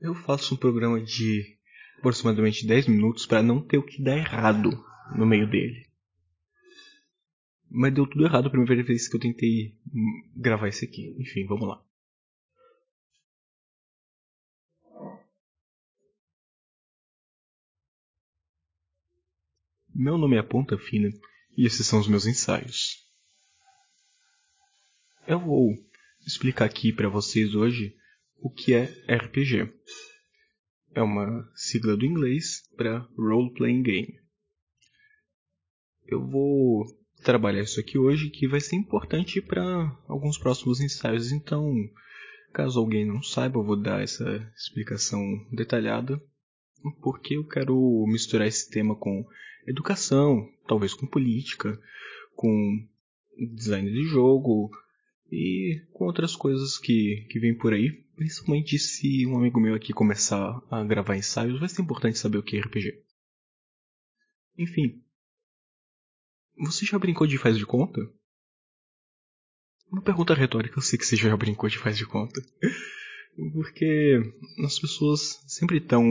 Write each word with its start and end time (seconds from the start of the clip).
Eu 0.00 0.14
faço 0.14 0.54
um 0.54 0.56
programa 0.56 1.00
de 1.00 1.58
aproximadamente 1.98 2.66
10 2.66 2.86
minutos 2.86 3.26
para 3.26 3.42
não 3.42 3.60
ter 3.60 3.78
o 3.78 3.82
que 3.82 4.02
dar 4.02 4.16
errado 4.16 4.70
no 5.16 5.26
meio 5.26 5.48
dele. 5.50 5.88
Mas 7.68 7.92
deu 7.92 8.06
tudo 8.06 8.24
errado 8.24 8.46
a 8.46 8.50
primeira 8.50 8.82
vez 8.82 9.08
que 9.08 9.16
eu 9.16 9.20
tentei 9.20 9.76
gravar 10.36 10.68
isso 10.68 10.84
aqui. 10.84 11.14
Enfim, 11.18 11.46
vamos 11.46 11.68
lá. 11.68 11.84
Meu 19.92 20.16
nome 20.16 20.36
é 20.36 20.42
Ponta 20.42 20.78
Fina 20.78 21.10
e 21.56 21.66
esses 21.66 21.84
são 21.84 21.98
os 21.98 22.06
meus 22.06 22.24
ensaios. 22.24 23.04
Eu 25.26 25.40
vou 25.40 25.74
explicar 26.24 26.66
aqui 26.66 26.92
para 26.92 27.08
vocês 27.08 27.52
hoje 27.52 27.98
o 28.38 28.50
que 28.50 28.74
é 28.74 28.84
RPG. 29.08 29.72
É 30.94 31.02
uma 31.02 31.50
sigla 31.54 31.96
do 31.96 32.04
inglês 32.04 32.62
para 32.76 33.06
Role 33.16 33.52
Playing 33.52 33.82
Game. 33.82 34.20
Eu 36.06 36.26
vou 36.26 36.86
trabalhar 37.22 37.62
isso 37.62 37.80
aqui 37.80 37.98
hoje 37.98 38.30
que 38.30 38.48
vai 38.48 38.60
ser 38.60 38.76
importante 38.76 39.42
para 39.42 39.62
alguns 40.06 40.38
próximos 40.38 40.80
ensaios, 40.80 41.32
então 41.32 41.74
caso 42.52 42.80
alguém 42.80 43.06
não 43.06 43.22
saiba, 43.22 43.58
eu 43.58 43.64
vou 43.64 43.76
dar 43.76 44.02
essa 44.02 44.24
explicação 44.56 45.20
detalhada 45.52 46.20
porque 47.02 47.36
eu 47.36 47.46
quero 47.46 48.04
misturar 48.08 48.46
esse 48.46 48.70
tema 48.70 48.96
com 48.96 49.26
educação, 49.66 50.48
talvez 50.66 50.94
com 50.94 51.06
política, 51.06 51.78
com 52.34 52.86
design 53.54 53.90
de 53.90 54.04
jogo 54.04 54.70
e 55.30 55.80
com 55.92 56.04
outras 56.04 56.34
coisas 56.34 56.78
que, 56.78 57.26
que 57.30 57.38
vêm 57.38 57.56
por 57.56 57.72
aí. 57.72 58.04
Principalmente 58.16 58.78
se 58.78 59.26
um 59.26 59.36
amigo 59.36 59.60
meu 59.60 59.74
aqui 59.74 59.92
começar 59.92 60.60
a 60.70 60.82
gravar 60.84 61.16
ensaios, 61.16 61.60
vai 61.60 61.68
ser 61.68 61.82
importante 61.82 62.18
saber 62.18 62.38
o 62.38 62.42
que 62.42 62.56
é 62.56 62.60
RPG. 62.60 63.02
Enfim. 64.56 65.02
Você 66.58 66.84
já 66.84 66.98
brincou 66.98 67.26
de 67.26 67.38
faz 67.38 67.56
de 67.56 67.64
conta? 67.64 68.00
Uma 69.90 70.02
pergunta 70.02 70.34
retórica, 70.34 70.78
eu 70.78 70.82
sei 70.82 70.98
que 70.98 71.06
você 71.06 71.16
já 71.16 71.34
brincou 71.36 71.68
de 71.68 71.78
faz 71.78 71.96
de 71.96 72.04
conta. 72.04 72.42
Porque 73.52 74.20
as 74.64 74.78
pessoas 74.78 75.42
sempre 75.46 75.78
estão 75.78 76.04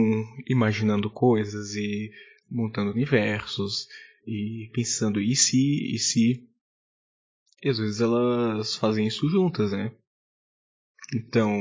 imaginando 0.48 1.10
coisas 1.10 1.74
e 1.74 2.10
montando 2.50 2.90
universos 2.90 3.86
e 4.26 4.70
pensando 4.72 5.20
e 5.20 5.36
se, 5.36 5.94
e 5.94 5.98
se. 5.98 6.48
E 7.62 7.68
às 7.68 7.78
vezes 7.78 8.00
elas 8.00 8.76
fazem 8.76 9.06
isso 9.06 9.28
juntas, 9.28 9.72
né? 9.72 9.94
Então. 11.14 11.52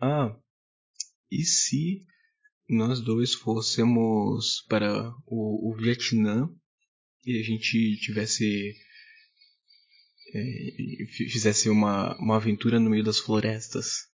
Ah, 0.00 0.36
e 1.30 1.44
se 1.44 2.04
nós 2.68 3.00
dois 3.00 3.34
fôssemos 3.34 4.64
para 4.68 5.14
o, 5.26 5.70
o 5.70 5.76
Vietnã 5.76 6.48
e 7.24 7.38
a 7.38 7.42
gente 7.42 7.96
tivesse 8.00 8.74
é, 10.34 11.06
fizesse 11.28 11.68
uma, 11.68 12.16
uma 12.18 12.36
aventura 12.36 12.80
no 12.80 12.90
meio 12.90 13.04
das 13.04 13.18
florestas 13.18 14.08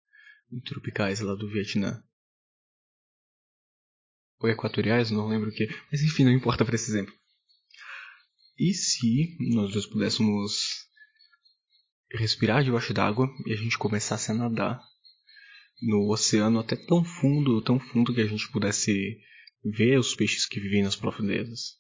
tropicais 0.65 1.19
lá 1.19 1.35
do 1.35 1.49
Vietnã. 1.49 2.03
Ou 4.39 4.49
equatoriais, 4.49 5.11
não 5.11 5.27
lembro 5.27 5.49
o 5.49 5.53
que. 5.53 5.67
Mas 5.91 6.01
enfim, 6.01 6.25
não 6.25 6.31
importa 6.31 6.65
para 6.65 6.75
esse 6.75 6.89
exemplo. 6.89 7.13
E 8.59 8.73
se 8.73 9.37
nós 9.53 9.71
dois 9.71 9.85
pudéssemos 9.85 10.87
respirar 12.11 12.63
debaixo 12.63 12.93
d'água 12.93 13.27
e 13.45 13.53
a 13.53 13.55
gente 13.55 13.77
começasse 13.77 14.31
a 14.31 14.33
nadar 14.33 14.81
no 15.81 16.11
oceano 16.11 16.59
até 16.59 16.75
tão 16.75 17.03
fundo, 17.03 17.61
tão 17.61 17.79
fundo 17.79 18.13
que 18.13 18.21
a 18.21 18.25
gente 18.25 18.49
pudesse 18.51 19.19
ver 19.63 19.99
os 19.99 20.15
peixes 20.15 20.45
que 20.45 20.59
vivem 20.59 20.83
nas 20.83 20.95
profundezas? 20.95 21.77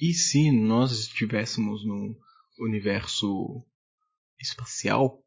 E 0.00 0.12
se 0.12 0.50
nós 0.50 0.90
estivéssemos 0.92 1.86
num 1.86 2.18
universo 2.58 3.64
espacial 4.40 5.24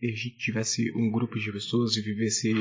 e 0.00 0.06
a 0.10 0.16
gente 0.16 0.38
tivesse 0.38 0.90
um 0.96 1.10
grupo 1.10 1.38
de 1.38 1.52
pessoas 1.52 1.96
e 1.96 2.00
vivesse 2.00 2.54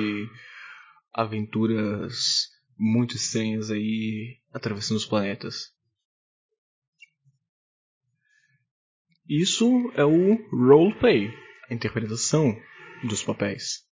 aventuras 1.14 2.50
muito 2.84 3.16
estranhas 3.16 3.72
aí 3.72 4.42
atravessando 4.52 4.98
os 4.98 5.06
planetas? 5.06 5.74
Isso 9.28 9.66
é 9.96 10.04
o 10.04 10.36
roleplay, 10.52 11.30
a 11.70 11.74
interpretação 11.74 12.54
dos 13.08 13.24
papéis. 13.24 13.88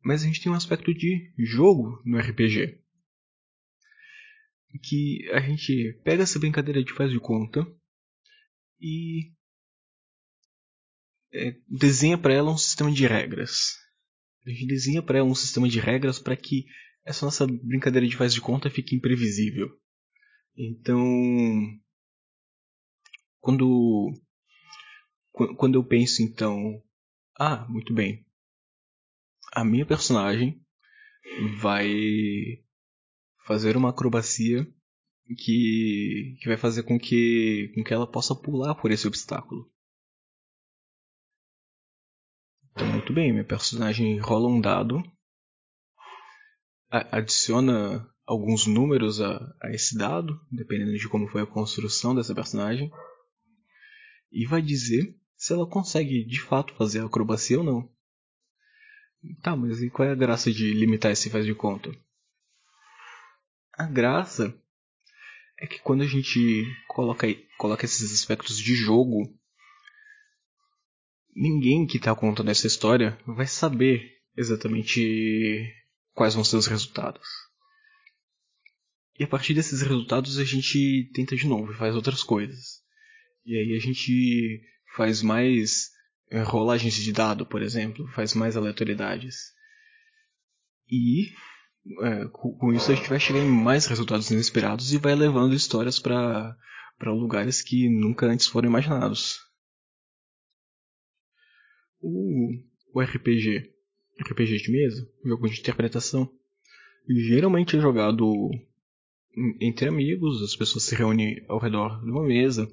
Mas 0.00 0.22
a 0.22 0.26
gente 0.26 0.40
tem 0.40 0.52
um 0.52 0.54
aspecto 0.54 0.94
de 0.94 1.32
jogo 1.38 2.00
no 2.04 2.18
RPG 2.18 2.80
que 4.82 5.28
a 5.32 5.40
gente 5.40 6.00
pega 6.04 6.22
essa 6.22 6.38
brincadeira 6.38 6.82
de 6.82 6.92
faz 6.92 7.10
de 7.10 7.18
conta 7.18 7.66
e 8.80 9.32
é, 11.32 11.56
desenha 11.68 12.18
para 12.18 12.34
ela 12.34 12.52
um 12.52 12.58
sistema 12.58 12.92
de 12.92 13.06
regras. 13.06 13.83
A 14.46 14.50
gente 14.50 14.66
desenha 14.66 15.02
para 15.02 15.24
um 15.24 15.34
sistema 15.34 15.68
de 15.68 15.80
regras 15.80 16.18
para 16.18 16.36
que 16.36 16.66
essa 17.04 17.24
nossa 17.24 17.46
brincadeira 17.46 18.06
de 18.06 18.16
faz 18.16 18.32
de 18.32 18.40
conta 18.40 18.70
fique 18.70 18.94
imprevisível. 18.94 19.68
Então, 20.56 21.02
quando 23.40 24.12
quando 25.56 25.74
eu 25.74 25.84
penso 25.84 26.22
então, 26.22 26.80
ah, 27.38 27.66
muito 27.68 27.92
bem, 27.92 28.24
a 29.52 29.64
minha 29.64 29.84
personagem 29.84 30.60
vai 31.60 32.62
fazer 33.46 33.76
uma 33.76 33.90
acrobacia 33.90 34.64
que, 35.36 36.36
que 36.40 36.48
vai 36.48 36.56
fazer 36.56 36.82
com 36.82 36.98
que, 36.98 37.72
com 37.74 37.82
que 37.82 37.92
ela 37.92 38.10
possa 38.10 38.34
pular 38.34 38.74
por 38.74 38.90
esse 38.90 39.06
obstáculo. 39.06 39.70
Então, 42.74 42.88
muito 42.88 43.12
bem, 43.12 43.32
minha 43.32 43.44
personagem 43.44 44.18
rola 44.18 44.48
um 44.48 44.60
dado, 44.60 45.00
adiciona 46.90 48.04
alguns 48.26 48.66
números 48.66 49.20
a, 49.20 49.36
a 49.62 49.70
esse 49.70 49.96
dado, 49.96 50.40
dependendo 50.50 50.98
de 50.98 51.08
como 51.08 51.28
foi 51.28 51.42
a 51.42 51.46
construção 51.46 52.16
dessa 52.16 52.34
personagem, 52.34 52.90
e 54.32 54.44
vai 54.44 54.60
dizer 54.60 55.16
se 55.36 55.52
ela 55.52 55.68
consegue 55.68 56.24
de 56.24 56.40
fato 56.40 56.74
fazer 56.74 57.00
a 57.00 57.06
acrobacia 57.06 57.58
ou 57.58 57.64
não. 57.64 57.88
Tá, 59.40 59.54
mas 59.54 59.80
e 59.80 59.88
qual 59.88 60.08
é 60.08 60.10
a 60.10 60.16
graça 60.16 60.52
de 60.52 60.72
limitar 60.72 61.12
esse 61.12 61.30
faz 61.30 61.46
de 61.46 61.54
conta? 61.54 61.90
A 63.72 63.86
graça 63.86 64.52
é 65.60 65.66
que 65.66 65.78
quando 65.78 66.02
a 66.02 66.06
gente 66.06 66.66
coloca, 66.88 67.26
coloca 67.56 67.84
esses 67.84 68.12
aspectos 68.12 68.58
de 68.58 68.74
jogo, 68.74 69.32
ninguém 71.34 71.86
que 71.86 71.96
está 71.96 72.14
contando 72.14 72.50
essa 72.50 72.66
história 72.66 73.18
vai 73.26 73.46
saber 73.46 74.12
exatamente 74.36 75.72
quais 76.12 76.34
vão 76.34 76.44
ser 76.44 76.56
os 76.56 76.66
resultados. 76.66 77.26
E 79.18 79.24
a 79.24 79.28
partir 79.28 79.54
desses 79.54 79.80
resultados 79.82 80.38
a 80.38 80.44
gente 80.44 81.10
tenta 81.14 81.36
de 81.36 81.46
novo 81.46 81.72
e 81.72 81.76
faz 81.76 81.94
outras 81.94 82.22
coisas. 82.22 82.82
E 83.44 83.56
aí 83.56 83.76
a 83.76 83.80
gente 83.80 84.62
faz 84.96 85.22
mais 85.22 85.90
eh, 86.30 86.42
rolagens 86.42 86.94
de 86.94 87.12
dado, 87.12 87.46
por 87.46 87.62
exemplo, 87.62 88.06
faz 88.08 88.34
mais 88.34 88.56
aleatoriedades. 88.56 89.36
E 90.90 91.30
é, 92.02 92.24
com 92.32 92.72
isso 92.72 92.90
a 92.90 92.94
gente 92.94 93.08
vai 93.08 93.20
chegar 93.20 93.40
em 93.40 93.48
mais 93.48 93.86
resultados 93.86 94.30
inesperados 94.30 94.92
e 94.92 94.98
vai 94.98 95.14
levando 95.14 95.54
histórias 95.54 95.98
para 95.98 96.56
lugares 97.06 97.60
que 97.60 97.88
nunca 97.88 98.26
antes 98.26 98.46
foram 98.46 98.68
imaginados. 98.68 99.43
O, 102.06 102.50
o 102.92 103.00
RPG, 103.00 103.72
RPG 104.20 104.58
de 104.58 104.70
mesa, 104.70 105.10
jogo 105.24 105.48
de 105.48 105.58
interpretação, 105.58 106.30
geralmente 107.08 107.78
é 107.78 107.80
jogado 107.80 108.50
entre 109.58 109.88
amigos, 109.88 110.42
as 110.42 110.54
pessoas 110.54 110.84
se 110.84 110.94
reúnem 110.94 111.42
ao 111.48 111.58
redor 111.58 112.04
de 112.04 112.10
uma 112.10 112.22
mesa, 112.22 112.70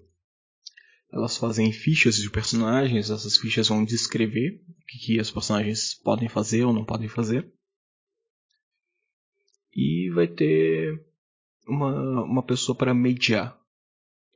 elas 1.13 1.37
fazem 1.37 1.71
fichas 1.71 2.17
de 2.17 2.29
personagens, 2.29 3.09
essas 3.09 3.37
fichas 3.37 3.69
vão 3.69 3.85
descrever 3.85 4.61
o 4.67 4.85
que, 4.85 4.99
que 4.99 5.19
as 5.19 5.31
personagens 5.31 5.95
podem 5.95 6.27
fazer 6.27 6.65
ou 6.65 6.73
não 6.73 6.83
podem 6.83 7.07
fazer. 7.07 7.49
E 9.73 10.09
vai 10.13 10.27
ter 10.27 11.05
uma, 11.65 12.25
uma 12.25 12.43
pessoa 12.43 12.77
para 12.77 12.93
mediar 12.93 13.57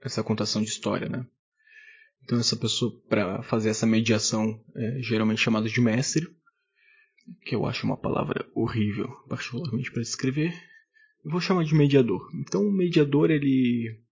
essa 0.02 0.24
contação 0.24 0.64
de 0.64 0.70
história, 0.70 1.10
né? 1.10 1.28
Então 2.26 2.40
essa 2.40 2.58
pessoa 2.58 2.92
para 3.08 3.44
fazer 3.44 3.70
essa 3.70 3.86
mediação 3.86 4.60
é 4.76 5.00
geralmente 5.02 5.42
chamada 5.42 5.70
de 5.70 5.80
mestre, 5.80 6.28
que 7.44 7.54
eu 7.54 7.68
acho 7.68 7.86
uma 7.86 7.96
palavra 7.96 8.50
horrível, 8.56 9.08
particularmente 9.30 9.92
para 9.92 10.02
escrever. 10.02 10.52
Eu 11.24 11.32
vou 11.32 11.40
chamar 11.40 11.64
de 11.64 11.76
mediador. 11.76 12.32
Então 12.36 12.68
o 12.68 12.72
mediador 12.72 13.30
ele 13.30 14.04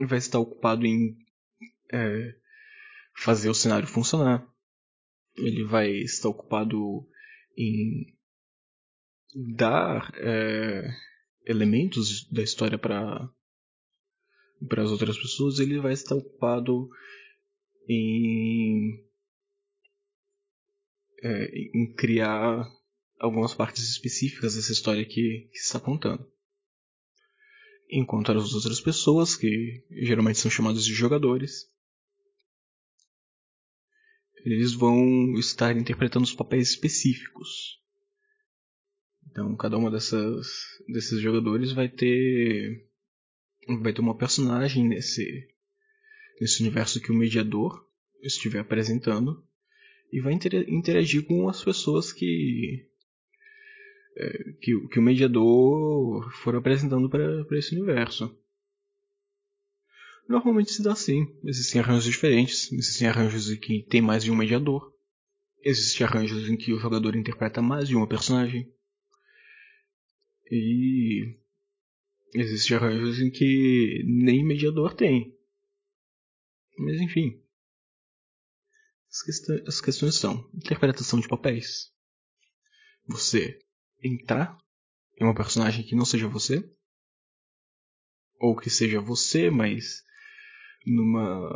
vai 0.00 0.18
estar 0.18 0.40
ocupado 0.40 0.84
em 0.84 1.16
é, 1.92 2.34
fazer 3.16 3.48
o 3.48 3.54
cenário 3.54 3.86
funcionar. 3.86 4.44
Ele 5.36 5.64
vai 5.64 5.90
estar 5.90 6.28
ocupado 6.28 7.06
em 7.56 8.06
dar 9.56 10.12
é, 10.16 10.90
elementos 11.46 12.28
da 12.30 12.42
história 12.42 12.76
para 12.76 13.30
para 14.68 14.82
as 14.82 14.90
outras 14.90 15.16
pessoas, 15.16 15.58
ele 15.58 15.80
vai 15.80 15.94
estar 15.94 16.14
ocupado 16.14 16.90
em 17.88 19.04
é, 21.22 21.44
em 21.74 21.92
criar 21.94 22.66
algumas 23.18 23.54
partes 23.54 23.84
específicas 23.88 24.54
dessa 24.54 24.72
história 24.72 25.04
que, 25.04 25.48
que 25.52 25.58
está 25.58 25.78
contando. 25.78 26.26
Enquanto 27.90 28.32
as 28.32 28.54
outras 28.54 28.80
pessoas, 28.80 29.36
que 29.36 29.84
geralmente 29.90 30.38
são 30.38 30.50
chamadas 30.50 30.84
de 30.84 30.94
jogadores, 30.94 31.68
eles 34.44 34.72
vão 34.72 35.34
estar 35.38 35.76
interpretando 35.76 36.24
os 36.24 36.34
papéis 36.34 36.70
específicos. 36.70 37.80
Então, 39.30 39.54
cada 39.56 39.76
uma 39.76 39.90
dessas 39.90 40.46
desses 40.88 41.20
jogadores 41.20 41.72
vai 41.72 41.88
ter 41.88 42.88
vai 43.82 43.92
ter 43.92 44.00
uma 44.00 44.16
personagem 44.16 44.88
nesse 44.88 45.49
nesse 46.40 46.62
universo 46.62 47.00
que 47.00 47.12
o 47.12 47.14
mediador 47.14 47.86
estiver 48.22 48.60
apresentando 48.60 49.44
e 50.12 50.20
vai 50.20 50.32
interagir 50.32 51.24
com 51.24 51.48
as 51.48 51.62
pessoas 51.62 52.12
que 52.12 52.88
é, 54.16 54.52
que, 54.60 54.88
que 54.88 54.98
o 54.98 55.02
mediador 55.02 56.30
for 56.32 56.56
apresentando 56.56 57.08
para 57.08 57.58
esse 57.58 57.74
universo. 57.74 58.36
Normalmente 60.28 60.72
se 60.72 60.82
dá 60.82 60.92
assim. 60.92 61.26
Existem 61.44 61.80
arranjos 61.80 62.04
diferentes. 62.04 62.72
Existem 62.72 63.08
arranjos 63.08 63.50
em 63.50 63.56
que 63.56 63.82
tem 63.82 64.00
mais 64.00 64.22
de 64.22 64.30
um 64.30 64.36
mediador. 64.36 64.92
Existem 65.62 66.06
arranjos 66.06 66.48
em 66.48 66.56
que 66.56 66.72
o 66.72 66.78
jogador 66.78 67.16
interpreta 67.16 67.60
mais 67.60 67.88
de 67.88 67.96
uma 67.96 68.06
personagem. 68.06 68.72
E 70.50 71.36
existem 72.34 72.76
arranjos 72.76 73.20
em 73.20 73.30
que 73.30 74.02
nem 74.06 74.44
mediador 74.44 74.94
tem. 74.94 75.36
Mas 76.80 76.98
enfim. 76.98 77.38
As, 79.10 79.22
quest 79.22 79.50
as 79.66 79.80
questões 79.80 80.14
são 80.14 80.48
interpretação 80.54 81.20
de 81.20 81.28
papéis. 81.28 81.92
Você 83.06 83.58
entrar 84.02 84.56
em 85.20 85.24
uma 85.24 85.34
personagem 85.34 85.84
que 85.84 85.94
não 85.94 86.06
seja 86.06 86.26
você. 86.26 86.64
Ou 88.38 88.56
que 88.56 88.70
seja 88.70 89.00
você, 89.00 89.50
mas 89.50 90.02
numa. 90.86 91.50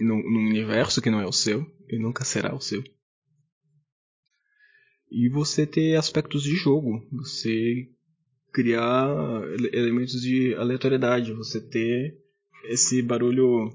num, 0.00 0.16
num 0.16 0.48
universo 0.48 1.00
que 1.00 1.10
não 1.10 1.20
é 1.20 1.26
o 1.26 1.32
seu. 1.32 1.64
E 1.88 1.96
nunca 1.96 2.24
será 2.24 2.54
o 2.54 2.60
seu. 2.60 2.82
E 5.08 5.28
você 5.28 5.64
ter 5.64 5.96
aspectos 5.96 6.42
de 6.42 6.56
jogo. 6.56 7.06
Você 7.12 7.88
criar 8.52 9.08
elementos 9.72 10.20
de 10.20 10.54
aleatoriedade. 10.56 11.32
Você 11.32 11.60
ter 11.60 12.25
esse 12.68 13.02
barulho 13.02 13.70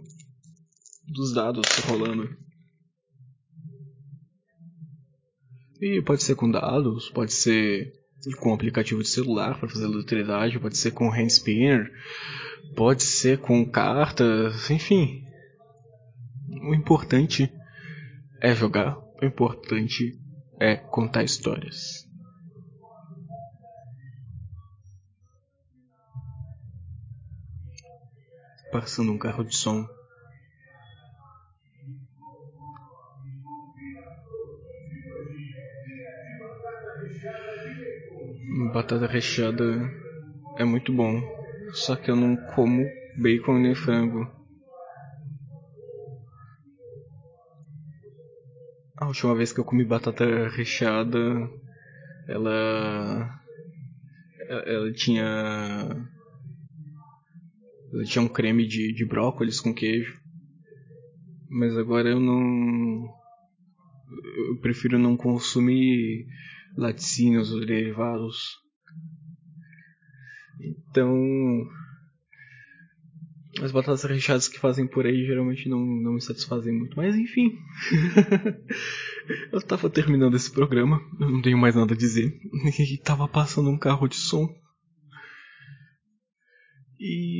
dos 1.07 1.33
dados 1.33 1.65
rolando. 1.87 2.29
E 5.81 6.01
pode 6.01 6.23
ser 6.23 6.35
com 6.35 6.49
dados, 6.49 7.09
pode 7.09 7.33
ser 7.33 7.91
com 8.39 8.53
aplicativo 8.53 9.01
de 9.01 9.09
celular 9.09 9.59
para 9.59 9.67
fazer 9.67 9.85
aleatoriedade, 9.85 10.59
pode 10.59 10.77
ser 10.77 10.91
com 10.91 11.09
hand 11.09 11.27
spinner, 11.27 11.91
pode 12.75 13.03
ser 13.03 13.39
com 13.39 13.65
cartas, 13.65 14.69
enfim. 14.69 15.23
O 16.63 16.75
importante 16.75 17.51
é 18.39 18.53
jogar, 18.53 18.97
o 19.21 19.25
importante 19.25 20.19
é 20.59 20.75
contar 20.75 21.23
histórias. 21.23 22.10
Passando 28.71 29.11
um 29.11 29.17
carro 29.17 29.43
de 29.43 29.55
som 29.55 29.85
Batata 38.73 39.07
recheada 39.07 39.63
é 40.57 40.63
muito 40.63 40.93
bom. 40.93 41.21
Só 41.73 41.95
que 41.95 42.11
eu 42.11 42.15
não 42.15 42.35
como 42.53 42.85
bacon 43.17 43.59
nem 43.59 43.75
frango. 43.75 44.29
A 48.97 49.07
última 49.07 49.33
vez 49.35 49.51
que 49.51 49.59
eu 49.59 49.65
comi 49.65 49.83
batata 49.83 50.47
recheada, 50.49 51.17
ela. 52.27 53.41
Ela 54.47 54.93
tinha. 54.93 56.10
Tinha 58.05 58.21
um 58.21 58.27
creme 58.27 58.67
de, 58.67 58.93
de 58.93 59.05
brócolis 59.05 59.59
com 59.59 59.73
queijo. 59.73 60.19
Mas 61.49 61.75
agora 61.77 62.09
eu 62.09 62.19
não. 62.19 63.09
Eu 64.49 64.57
prefiro 64.61 64.97
não 64.97 65.17
consumir 65.17 66.25
laticínios 66.77 67.51
ou 67.51 67.59
derivados. 67.59 68.57
Então, 70.59 71.13
as 73.61 73.71
batatas 73.71 74.03
recheadas 74.03 74.47
que 74.47 74.59
fazem 74.59 74.87
por 74.87 75.05
aí 75.05 75.25
geralmente 75.25 75.67
não, 75.67 75.79
não 75.79 76.13
me 76.13 76.21
satisfazem 76.21 76.73
muito. 76.73 76.95
Mas 76.95 77.15
enfim. 77.15 77.51
eu 79.51 79.61
tava 79.61 79.89
terminando 79.89 80.35
esse 80.35 80.51
programa, 80.51 81.01
eu 81.19 81.29
não 81.29 81.41
tenho 81.41 81.57
mais 81.57 81.75
nada 81.75 81.93
a 81.93 81.97
dizer. 81.97 82.33
E 82.79 82.97
tava 82.97 83.27
passando 83.27 83.69
um 83.69 83.77
carro 83.77 84.07
de 84.07 84.15
som. 84.15 84.47
E 86.99 87.30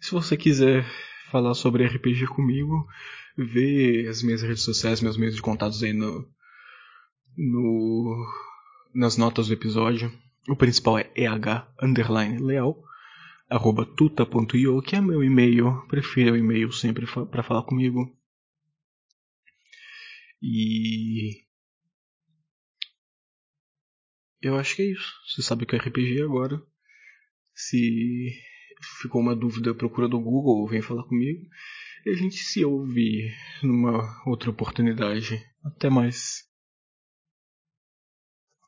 se 0.00 0.10
você 0.10 0.36
quiser 0.36 0.84
falar 1.30 1.54
sobre 1.54 1.86
RPG 1.86 2.26
comigo, 2.28 2.86
vê 3.36 4.06
as 4.08 4.22
minhas 4.22 4.42
redes 4.42 4.62
sociais, 4.62 5.00
meus 5.00 5.16
meios 5.16 5.34
de 5.34 5.42
contatos 5.42 5.82
aí 5.82 5.92
no, 5.92 6.28
no 7.36 8.26
nas 8.94 9.16
notas 9.16 9.48
do 9.48 9.54
episódio. 9.54 10.12
O 10.48 10.56
principal 10.56 10.98
é 10.98 11.10
eh 11.16 12.38
leal 12.40 12.84
arroba 13.48 13.84
tuta.io, 13.86 14.82
que 14.82 14.96
é 14.96 15.00
meu 15.00 15.22
e-mail. 15.22 15.86
Prefiro 15.88 16.32
o 16.32 16.36
e-mail 16.36 16.72
sempre 16.72 17.06
para 17.06 17.42
falar 17.42 17.62
comigo. 17.62 18.16
E 20.42 21.44
eu 24.42 24.56
acho 24.56 24.76
que 24.76 24.82
é 24.82 24.86
isso. 24.92 25.12
Você 25.26 25.42
sabe 25.42 25.66
que 25.66 25.74
é 25.74 25.78
RPG 25.78 26.22
agora. 26.22 26.60
Se 27.54 28.32
ficou 29.00 29.20
uma 29.20 29.34
dúvida, 29.34 29.74
procura 29.74 30.08
do 30.08 30.20
Google 30.20 30.66
vem 30.66 30.82
falar 30.82 31.04
comigo. 31.04 31.46
E 32.04 32.10
a 32.10 32.14
gente 32.14 32.36
se 32.36 32.64
ouve 32.64 33.30
numa 33.62 34.22
outra 34.26 34.50
oportunidade. 34.50 35.42
Até 35.64 35.88
mais. 35.88 36.44